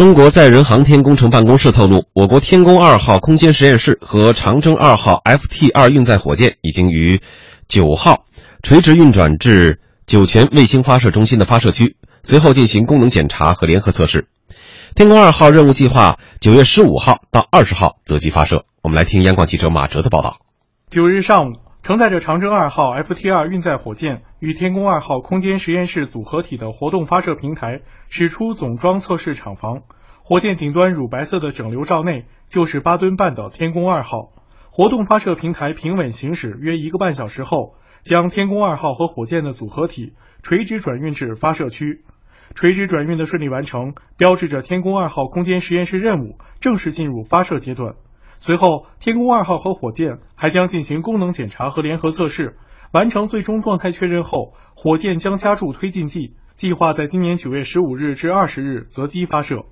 [0.00, 7.20] 中国载人航天工程办公室透露，我国天宫二号空间实验室和长征二号 FT 二运载火箭已经于
[7.68, 8.24] 九号
[8.62, 14.26] 垂直运转至酒泉卫星发射中心的发射区，随后进行功能检查和联合测试。
[14.94, 18.64] 天宫二号任务计划九月十五号到二十号择机发射。
[18.80, 20.38] 我们来听央广记者马哲的报道。
[20.88, 27.80] 九日上午，承载着长征二号 FT 二运载火箭与天宫二号空间实验室组合体的活动发射平台
[28.10, 29.82] 驶出总装测试厂房。
[30.22, 34.30] 火箭顶端乳白色的整流罩内就是八吨半的天宫二号。
[34.70, 40.12] 活动发射平台平稳行驶约一个半小时后，将天宫二号和火箭的组合体
[40.42, 42.04] 垂直转运至发射区。
[42.54, 47.94] 垂直转运的顺利完成，标志着天宫二号空间实验室任务正式进入发射阶段。
[48.42, 52.56] 随后，天宫二号和火箭还将进行功能检查和联合测试。
[52.90, 59.66] 完成最终状态确认后，火箭将加注推进剂，计划在今年九月十五日至二十日择机发射。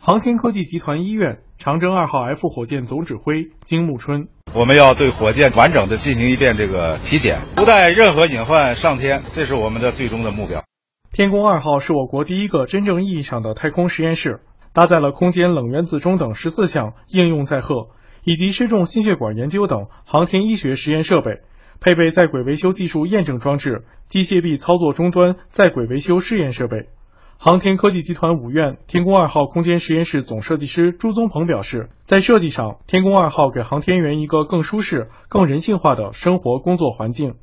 [0.00, 10.64] 航天科技集团医院长征二号 F 火箭总指挥金木春：我们要对火箭完整的进行一遍这个体检，不带任何隐患上天，这是我们的最终的目标。
[11.12, 14.40] 天宫二号是我国第一个真正意义上的太空实验室，
[14.72, 17.90] 搭载了空间冷原子钟等十四项应用载荷，
[18.24, 21.42] 以及失重心血管研究等航天医学实验设备，
[21.80, 26.88] 配备在轨维修技术验证装置、机械臂操作终端在轨维修试验设备。
[27.36, 37.34] 航天科技集团五院天宫二号空间实验室总设计师朱宗鹏表示，在设计上，天宫二号给航天员一个更舒适、更人性化的生活工作环境。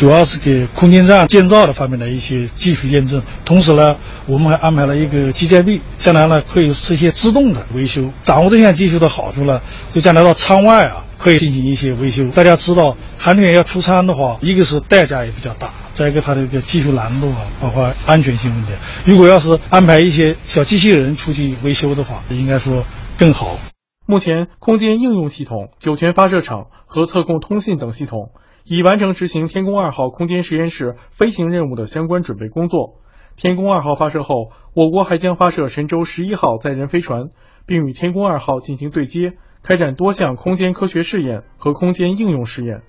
[0.00, 8.10] 主要是给空间站建造的方面的一些技术验证，同时呢，我们还安排了一个机械臂，将来呢可以实现自动的维修。
[8.22, 9.60] 掌握这项技术的好处呢，
[9.92, 12.26] 就将来到舱外啊，可以进行一些维修。
[12.30, 18.72] 大家知道，航天员要出舱的话，一个是代价也比较大，再一个它的一个技术难度啊，包括安全性问题。
[19.04, 22.84] 如果要是安排一些小机器人出去维修的话，应该说
[23.18, 23.58] 更好。
[24.06, 28.30] 目前，空间应用系统、酒泉发射场和测控通信等系统。
[28.70, 32.98] 已完成执行天宫二号空间实验室飞行任务的相关准备工作。
[33.34, 37.30] 天宫二号发射后，我国还将发射神舟十一号载人飞船，
[37.66, 39.32] 并与天宫二号进行对接，
[39.64, 42.82] 开展多项空间科学试验和空间应用试验。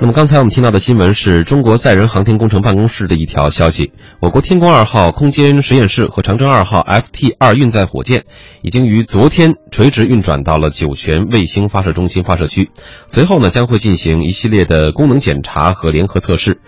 [0.00, 8.24] 那么刚才我们听到的新闻是中国载人航天工程办公室的一条消息：我国天宫二号空间实验室和长征二号 FT 二运载火箭
[8.62, 12.70] 已经于昨天垂直运转到了酒泉卫星发射中心发射区，
[13.08, 16.60] 随后呢将会进行一系列的功能检查和联合测试。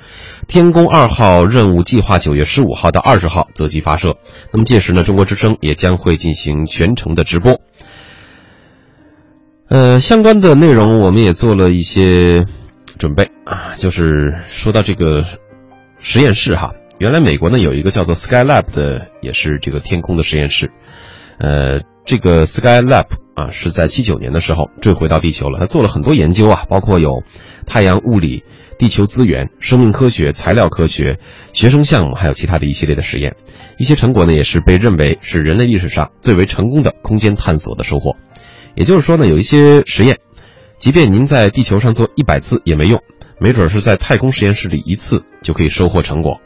[0.49, 4.17] 天宫二号任务计划九月十五号到二十号择机发射，
[4.53, 7.61] 那么届时呢，中国之声也将会进行全程的直播。
[9.69, 12.45] 呃，相关的内容我们也做了一些。
[13.51, 15.25] 啊，就是说到这个
[15.99, 20.71] 实验室哈，原来美国呢有一个叫做 Skylab 的，也是这个天空的实验室。
[21.41, 27.25] 呃，这个 Skylab 啊是在七九年的时候坠回到地球了，他做了很多研究啊，包括有
[27.67, 28.45] 太阳物理、
[28.79, 31.19] 地球资源、生命科学、材料科学、
[31.53, 33.35] 学生项目，还有其他的一系列的实验。
[33.79, 38.15] 一些成果呢也是被认为是人类历史上最为成功的空间探索的收获。
[38.77, 40.19] 也就是说呢，有一些实验。
[40.79, 43.03] 即便您在地球上做一百次也没用，
[43.41, 46.41] 没准是在太空实验室里一次就可以收获成果。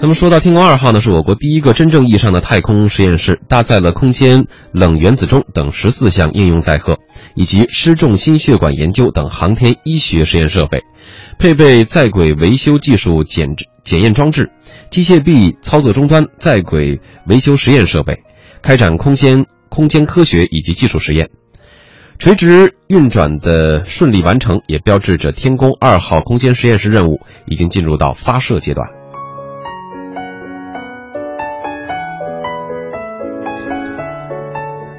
[0.00, 6.98] 那么说到天宫二号呢，是我国第一个真正意义上的太空实验室，搭载了空间冷原子钟等十四项应用载荷，
[7.34, 10.80] 以及失重心血管研究等航天医学实验设备，
[11.38, 14.50] 配备在轨维修技术检检验装置、
[14.90, 18.24] 机械臂操作终端在轨维修实验设备，
[18.60, 21.30] 开展空间空间科学以及技术实验。
[22.18, 28.88] 垂直运转的顺利完成，也标志着天宫二号空间实验室任务已经进入到发射阶段。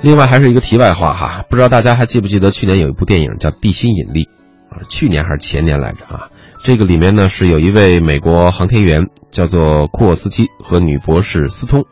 [0.03, 4.25] 另外，还是一个题外话哈，不知道大家还记不记得去年有一部电影叫《地心引力》，
[4.69, 6.29] 啊，去年还是前年来着啊？
[6.63, 11.85] 这个里面呢是有一位美国航天员叫做库沃斯基和女博士斯通，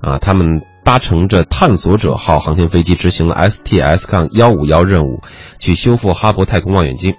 [0.00, 0.62] 啊，他们。
[0.84, 5.20] 搭乘着探索者号航天飞机执行了 STS- 杠幺五幺任务，
[5.58, 7.14] 去修复哈勃太空望远镜。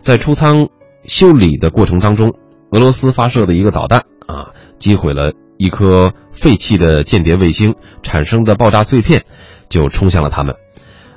[0.00, 0.66] 在出舱
[1.06, 2.34] 修理的过程当中，
[2.72, 9.22] 俄罗斯发射的一个导弹啊，击毁了一颗废弃的间谍卫星，产生的爆炸碎片
[9.68, 10.56] 就冲向了他们，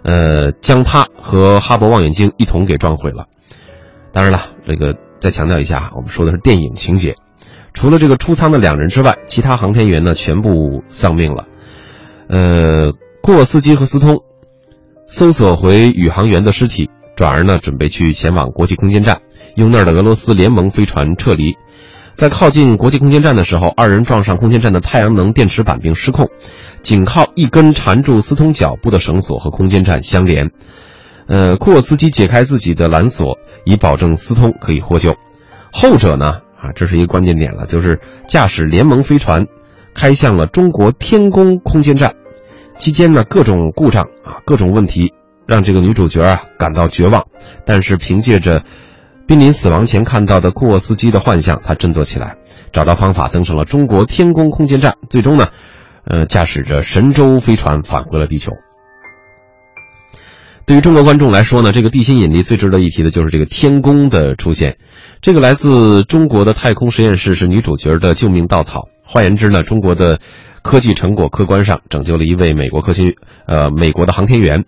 [0.03, 3.25] 呃，将它和哈勃望远镜一同给撞毁了。
[4.13, 7.15] 当然了，这个再强调一下，我们说的是电影情节。
[7.73, 11.47] 除了这个出舱的两人之外，其他航天员呢全部丧命了。
[12.29, 12.93] 呃，
[13.23, 14.21] 库沃斯基和斯通
[15.07, 19.19] 搜索回宇航员的尸体，转而呢准备去前往国际空间站，
[19.55, 21.57] 用那儿的俄罗斯联盟飞船撤离。
[22.13, 26.29] 在靠近国际空间站的时候，二人撞上空间站的太阳能电池板并失控，
[26.83, 30.51] 仅靠一根缠住斯通脚部的绳索和空间站相连。
[31.27, 35.15] 呃，库沃斯基解开自己的缆索，以保证斯通可以获救。
[35.71, 39.47] 后者呢，啊，这是一个关键点了，就是驾驶联盟飞船，
[39.99, 42.15] 开向了中国天宫空间站。
[42.77, 45.13] 期间呢，各种故障啊，各种问题，
[45.45, 47.25] 让这个女主角啊感到绝望。
[47.65, 48.63] 但是凭借着
[49.27, 52.37] 濒临死亡前看到的库沃斯基的幻象，她振作起来，
[52.71, 54.95] 找到方法登上了中国天宫空间站。
[55.09, 55.47] 最终呢，
[56.05, 58.53] 呃，驾驶着神舟飞船返回了地球。
[60.65, 64.77] 对于中国观众来说呢，这个地心引力最值得一提的就是这个天宫的出现。
[65.21, 68.87] 这个来自中国的太空实验室是女主角的救命稻草。
[69.03, 70.19] 换言之呢，中国的。
[70.61, 73.15] 科技成果客观上拯救了一位美国科学，
[73.47, 74.65] 呃，美国的航天员，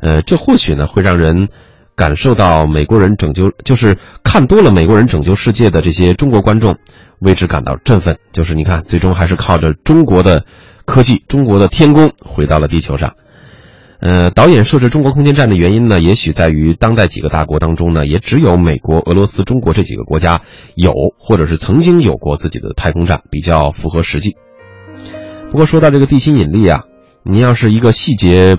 [0.00, 1.48] 呃，这或许呢会让人
[1.94, 6.78] 感受到美国人拯救，就是看多了美国人拯救世界的这些中国观众
[7.18, 8.16] 为之感到振奋。
[8.32, 10.46] 就是你看，最终还是靠着中国的
[10.86, 13.14] 科技、中国的天宫回到了地球上。
[14.00, 20.42] 呃，导演设置中国空间站的原因呢，也许在于当代几个大国当中呢，也只有美国、俄罗斯、中国这几个国家
[20.74, 24.36] 有，或者是曾经有过自己的太空站，比较符合实际。
[25.50, 26.84] 不过说到这个地心引力啊，
[27.22, 28.58] 你要是一个细节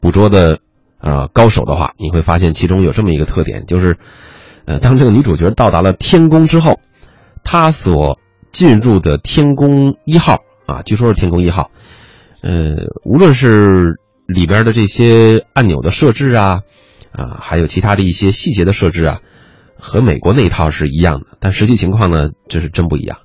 [0.00, 0.58] 捕捉的
[0.98, 3.98] 啊高手的话，你会发现其中有这么一个特点，就是，
[4.64, 6.80] 呃，当这个女主角到达了天宫之后，
[7.44, 8.18] 她所
[8.50, 11.70] 进入的天宫一号啊，据说是天宫一号，
[12.42, 14.00] 呃，无论是
[14.34, 16.62] 里边的这些按钮的设置啊，
[17.12, 19.20] 啊，还有其他的一些细节的设置啊，
[19.78, 23.18] 和美国那一套是一样的，但实际情况呢，这是真不一样。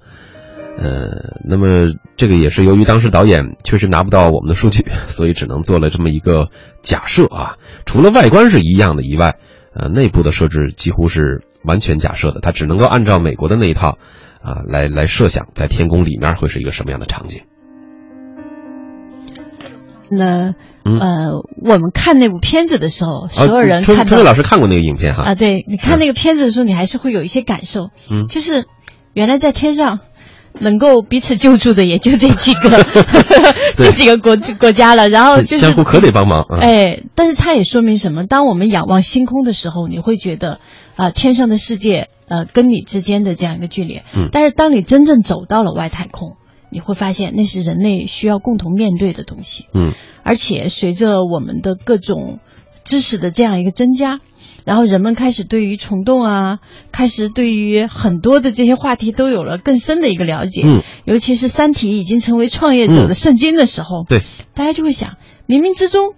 [0.77, 6.49] 呃，那么这个也是由于当时导演确实拿不到我们的数据， 所以只能做了这么一个
[6.81, 7.55] 假设啊。
[7.85, 9.37] 除了外观是一样的以外，
[9.73, 13.97] 呃，内部的设置几乎是完全假设的，它只能够按照美国的那一套
[14.41, 17.43] 啊来来设想，在天宫里面会是一个什么样的场景。
[20.11, 20.53] 那
[20.85, 21.31] 呃，
[21.63, 28.65] 我们看那部片子的时候，所有人看到春春老师看过那个影片哈啊，对，你看那个片子的时候，你还是会有一些感受，嗯，就是
[29.13, 29.99] 原来在天上。
[30.57, 32.69] 能够彼此救助的也就这几个，
[33.75, 35.09] 这几个国国家了。
[35.09, 36.43] 然后就是相互可得帮忙。
[36.61, 38.25] 哎，但是它也说明什么？
[38.25, 40.61] 当我们仰望星空的时候，你会觉得
[40.95, 43.99] 啊，天上的世界呃跟你之间的这样一个距离。
[44.15, 44.29] 嗯。
[44.31, 46.37] 但是当你真正走到了外太空，
[46.75, 49.67] 你会发现那是人类需要共同面对的东西。
[49.73, 49.93] 嗯。
[50.23, 52.39] 而且随着我们的各种
[52.83, 54.19] 知识的这样一个增加。
[54.65, 56.57] 然后人们开始对于虫洞啊，
[56.91, 60.63] 开始对于很多的这些话题都有了更深的一个了解。
[60.65, 64.23] 嗯，尤其是《三体》已经成为创业者的圣经的时候，对，
[64.53, 65.17] 大家就会想，
[65.47, 66.15] 冥冥之中，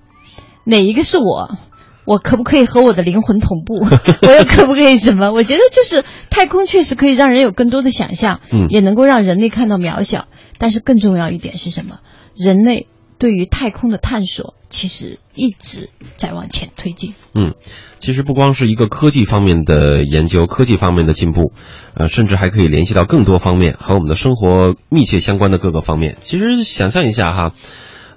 [0.63, 1.57] 哪一个是我？
[2.05, 3.83] 我可不可以和我的灵魂同步？
[4.25, 5.33] 我又可不可以什么？
[5.33, 10.29] 我觉得就是太空确实可以让人有更多的想象，嗯，也能够让人类看到渺小。
[10.57, 11.99] 但是更重要一点是什么？
[12.35, 12.87] 人类。
[13.19, 17.15] 对于太空的探索，其实一直在往前推进。
[17.33, 17.55] 嗯，
[17.97, 21.51] 其实不光是一个科技方面的研究，科技方面的进步，
[21.95, 26.17] 呃，甚至还可以联系到更多方面和我们的生活密切相关的各个方面。
[26.21, 27.53] 其实想象一下哈，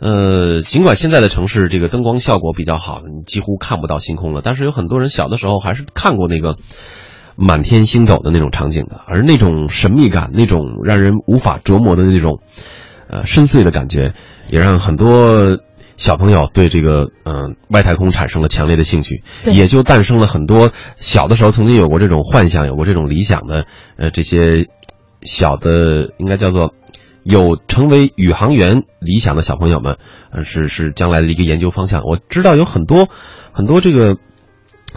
[0.00, 6.58] 呃，尽管现在的城市这个灯光效果比较好，你几乎看不到星空了，但是有很多人小的时候还是看过那个
[7.36, 12.40] 满天星斗的那种场景的，而那种神秘感，那种让人无法琢磨的那种。
[13.12, 14.14] 呃，深邃的感觉，
[14.50, 15.58] 也让很多
[15.96, 24.68] 小朋友对这个嗯外太空产生了强烈的兴趣，也就诞生了很多小的时候曾经有过这种幻想、有过这种理想的呃这些
[25.22, 26.72] 小的应该叫做
[27.24, 29.96] 有成为宇航员理想的小朋友们，
[30.30, 32.04] 呃是是将来的一个研究方向。
[32.04, 33.08] 我知道有很多
[33.50, 34.18] 很多这个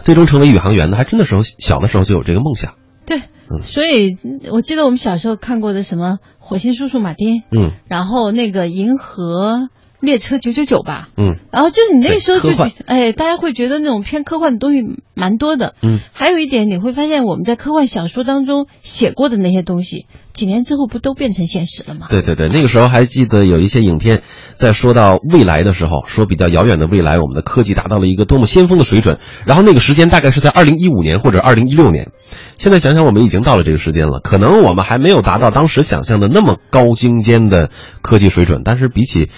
[0.02, 2.74] 最终成为宇航员的，还真的时候小的时候就有这个梦想。
[3.06, 3.22] 对。
[3.62, 4.16] 所以，
[4.50, 9.68] 我记得我们小时候看过的什么《火星叔叔马丁》，嗯，然后那个《银河
[10.04, 12.50] 列车九九九》吧，嗯，然后就是你那个时候就，
[12.86, 14.78] 哎，大家会觉得那种偏科幻的东西
[15.14, 20.06] 蛮多的，嗯，还有一点你会发现我们在科幻小说当中写过的那些东西。
[20.34, 22.08] 几年之后不都变成现实了吗？
[22.10, 24.22] 对对对，那个时候还记得有一些影片，
[24.54, 29.20] 在说到未来的时候，说比较遥远的未来，我们的科技达到了一个多么先锋的水准。
[29.46, 32.10] 然后那个时间大概是在二零一五年或者二零一六年。
[32.58, 37.70] 现在想想，我们已经到了这个时间了，可能我们还没有达到当时想象的那么高精尖的
[38.02, 39.30] 科技水准，但是比起，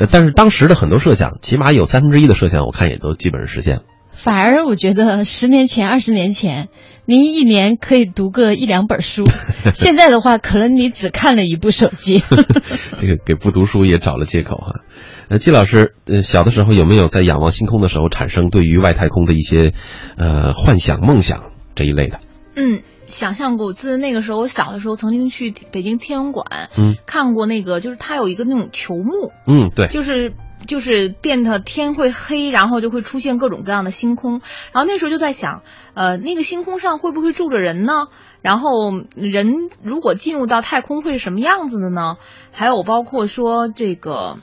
[0.00, 3.82] 呃，但是当时的很多设想，起码有三分之一的设想，我看也都基本上实现了。
[4.12, 6.68] 反而我觉得十年前、二十年前。
[7.06, 9.24] 您一年可以读个一两本书，
[9.74, 12.22] 现在的话，可能你只看了一部手机。
[13.00, 14.82] 这个给不读书也找了借口哈。
[15.28, 19.72] 呃，季老师，呃，小的时候有没有在仰望星空的时候产生对于外太空的一些
[20.16, 22.20] 呃幻想、梦想这一类的？
[22.54, 22.82] 嗯，
[23.20, 23.66] 想象过。
[23.66, 30.32] 我记得那个时候，我小的时候曾经去北京天文馆，嗯，看过那个，就是它有一个那种球幕，嗯，对，就是
[30.66, 34.40] 就是变得天会黑，然后就会出现各种各样的星空。
[34.72, 35.62] 然后那时候就在想，
[35.92, 38.08] 呃，那个星空上会不会住着人呢？
[38.40, 42.16] 然后人如果进入到太空会是什么样子的呢？
[42.52, 44.38] 还有包括说这个。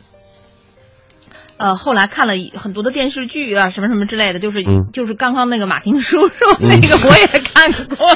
[1.60, 4.60] 呃，后来看了很多的电视剧啊，什么什么之类的，就是
[4.94, 8.08] 就是刚刚那个马丁叔叔那个我也看过，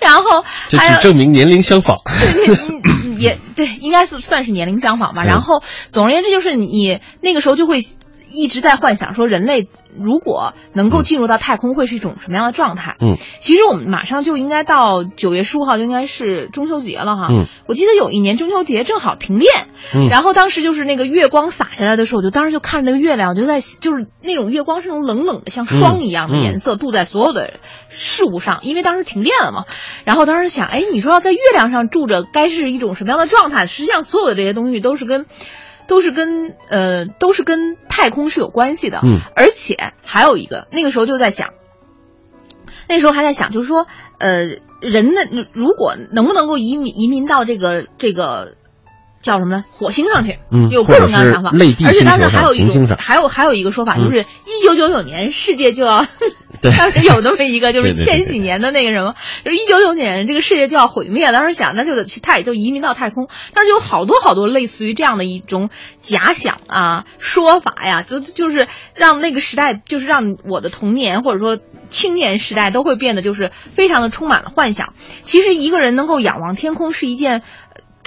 [0.00, 2.00] 然后这只证明年龄相仿，
[3.18, 5.24] 也对，应该是算是年龄相仿吧。
[5.24, 7.80] 然后总而言之，就是你那个时候就会。
[8.36, 12.96] 一直在幻想说，人类如果能够进入到太空，会是一种什么样的状态？
[13.00, 17.28] 嗯，其实我们马上就应该到九月十五号，就应该是中秋节了哈。
[17.30, 27.54] 嗯，我记得有一年中秋节正好停电，嗯，然后当时就是那个月光洒下来的时候，我就当时就看着那个月亮，我就在就是那种月光是那种冷冷的，像霜一样的颜色，镀在所有的
[27.88, 29.64] 事物上，因为当时停电了嘛。
[30.04, 33.66] 然后当时想，哎，你说要在月亮上住着，该是一种什么样的状态？
[33.66, 35.24] 实际上，所有的这些东西都是跟。
[35.88, 41.50] 都是跟呃都是跟太空是有关系的，嗯，而且还有一个，那个时候就在想，
[42.88, 43.86] 那时候还在想，就是说，
[44.18, 44.44] 呃，
[44.80, 48.54] 人呢，如果能不能够移民移民到这个这个
[49.22, 49.64] 叫什么？
[49.72, 51.50] 火星上去，嗯，有各种各样的想法，
[51.86, 56.06] 而且当时还有一种，还有还有一个说法，就是一九九九年世界就要。
[56.62, 61.32] 当时有那么一个，就是千禧年的那个什么，就是一九九九年这个世界就要毁灭。
[61.32, 63.28] 当时想，那就得去太，就移民到太空。
[63.54, 65.70] 当时有好多好多类似于这样的一种
[66.00, 71.58] 假想啊说法呀，就就是让那个时代，就是让我的童年或者说
[71.90, 74.94] 青年时代都会变得就是非常的充满了幻想。
[75.22, 77.42] 其实一个人能够仰望天空是一件。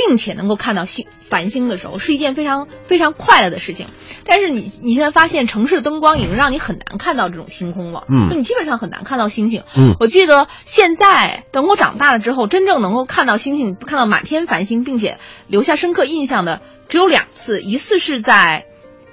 [0.07, 3.87] 并且能够看到星繁星的时候，是一件非常非常快乐的事情。
[4.23, 9.63] 但是你你现在发现城市的灯光已经让你很难看到这种星空了，嗯，就你基本上很难看到星星。
[9.75, 15.17] 嗯，我记得现在等我长大了之后，真正能够看到星星、看到满天繁星，并且
[15.49, 18.63] 留下深刻印象的只有两次，一次是在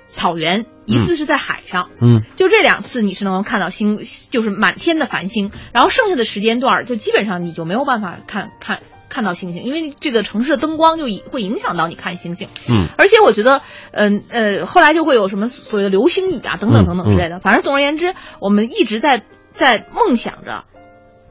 [0.07, 1.91] 草原，一次是在海上。
[2.01, 4.01] 嗯，就这两次你是能够看到星，
[4.31, 5.51] 就是满天的繁星。
[5.73, 8.81] 然后剩下的时间段，就基本上你就没有办法看看。
[9.09, 12.49] 看到星星，因为这个城市的灯光就会影响到你看星星。
[12.69, 17.41] 嗯，而且我觉得，嗯呃，后来就会有什么所谓的流星雨啊，等等等等之类的。
[17.41, 19.23] 反正总而言之，我们一直在
[19.53, 20.65] 在梦想着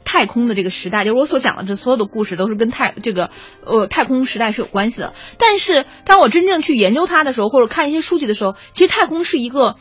[0.04, 1.04] 太空的这个时代。
[1.06, 3.30] 就是我所讲的这所有的故事，都是跟太这个
[3.66, 5.14] 呃太空时代是有关系的。
[5.38, 9.76] 但是当我真正去研究它的时候，或者看一些书籍的时候，其实太空是一个。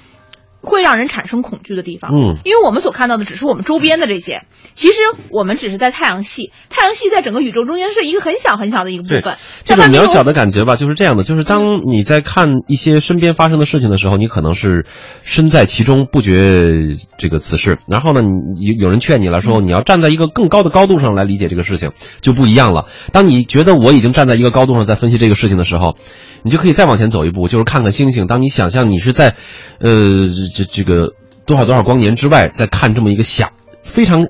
[0.64, 4.42] 会让人产生恐惧的地方，嗯，因为我们所看到的只是我们周边的这些，
[4.74, 4.94] 其实
[5.30, 9.36] 我们只是在太阳系，太阳系在整个宇宙中间是一个很小很小的一个部分。
[9.64, 14.86] 这种渺小的感觉吧，就是这样的，就是当你在看一些身边发生的事情的时候，你可能是
[15.22, 22.86] 身在其中不觉这个此事，然后呢，你有人劝你了，说你要站在一个更高的高度上来理解这个事情，就不一样了。
[23.12, 25.96] 当你觉得我已经站在一个高度上在分析这个事情的时候，
[26.44, 28.28] 你就可以再往前走一步，就是看看星星。
[28.28, 29.34] 当你想象你是在，
[29.80, 30.28] 呃。
[30.54, 31.14] 这这个
[31.46, 33.50] 多少多少光年之外，在看这么一个小、
[33.82, 34.28] 非常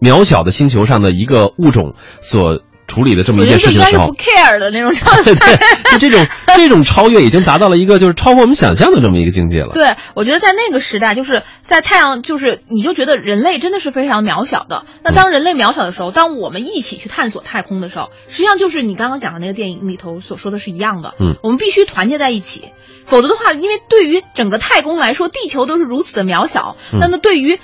[0.00, 2.62] 渺小的星球上的一个物种所
[2.96, 5.56] 处理的这么一件事情的时候，不 care 的那种状态。
[5.92, 9.74] 就这种这种超越已经达到了一个就是超乎我们想象的这么一个境界了。
[9.74, 14.86] 对，我觉得在那个时代，就是在太阳，就是你就觉得人类真的是非常渺小的。
[15.04, 21.12] 那当人类渺小的时候，当我们一起去探索太空的时候，实际上就是你刚刚讲的那个电影里头所说的是一样的。
[21.20, 22.70] 嗯，我们必须团结在一起。
[23.08, 27.60] 否则的话，因为对于整个太空来说，地球都是如此的渺小，那那对于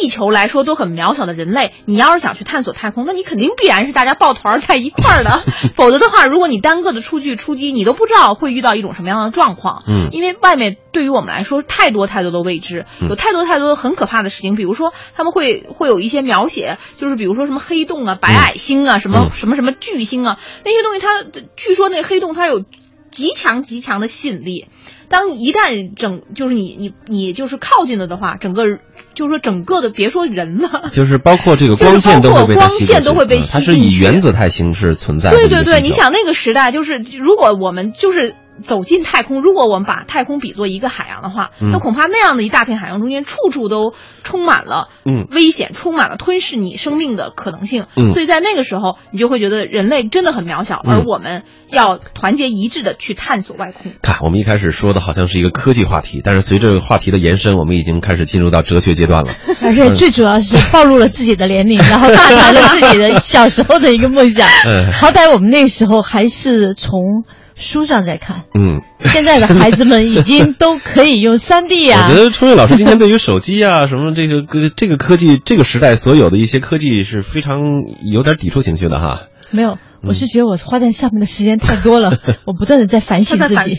[0.00, 5.44] 地球来说都很渺小的人类，你要是想去探索太空，那你肯定必然是大家抱团在一块儿的。
[5.74, 9.82] 否则的话，如果你单个的出去出击，你都不知道会遇到一种什么样的状况。
[9.86, 14.56] 嗯，因为外面对于我们来说太多太多的未知，有太多太多很可怕的事情。
[14.56, 22.64] 比如说，他们会会有一些描写，就是比如说什么黑洞啊、白矮星啊、什么什么什么巨星啊那些东西，它据说那黑洞它有。
[23.10, 24.66] 极强极强的吸引力，
[25.08, 28.64] 当一旦整就是你你你就是靠近了的话，整个
[29.14, 35.30] 就是说整个的别说人了，就是包括这个光线都会被光线都会被吸它是以原子态形式存在。
[35.30, 47.86] 对对对，你想那个时代，就是如果我们就是走进太空，如果我们把太空比作一个海洋的话，嗯那恐怕那样的一大片海洋中间，处处都充满了嗯危险，充满了吞噬你生命的可能性。
[47.96, 53.92] 嗯所以在那个时候，你就会觉得人类真的很渺小，嗯而我们要团结一致的去探索外空。
[54.02, 59.34] 看，我们一开始说的好像是一个科技话题，但是随着话题的延伸，我们已经开始进入到哲学阶段了。
[59.62, 64.48] 而且最主要是暴露了自己的 年龄，然后大谈了自己的小时候的一个梦想。
[64.66, 72.24] 嗯好歹我们那时候还是从书上在看，嗯，现在的孩子们已经都可以用三 D 啊 我觉。
[72.24, 77.58] 得春瑞老师今天对于手机啊 什么这个科这个科技这个时代所有的一些科技是非常
[78.04, 79.20] 有点抵触情绪的哈。
[79.50, 83.78] 没有，我是觉得我花在上面的时间太多了， 我不断的在反省自己。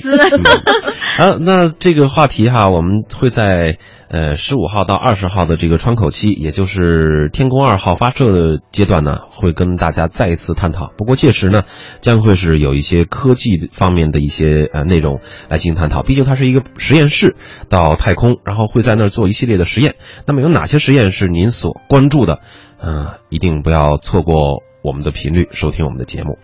[1.15, 1.25] 好。
[1.25, 3.77] 啊，那这个话题哈，我们会在
[4.09, 10.91] 呃十五号到二十号的这个窗口期，也就是天宫二号发射的阶段呢，会跟大家再一次探讨。
[10.97, 11.63] 不过届时呢，
[12.01, 16.03] 将会是有一些科技方面的一些呃内容来进行探讨。
[16.03, 17.37] 毕竟它是一个实验室
[17.69, 19.95] 到太空，然后会在那儿做一系列的实验。
[20.25, 22.41] 那么有哪些实验是您所关注的？
[22.77, 26.37] 呃，一定不要错过我们的频率，收听我们的节目。